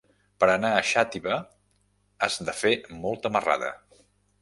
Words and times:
Per 0.43 0.47
anar 0.53 0.71
a 0.77 0.81
Xàtiva 0.91 1.37
has 2.29 2.41
de 2.51 2.59
fer 2.65 2.75
molta 3.07 3.37
marrada. 3.39 3.75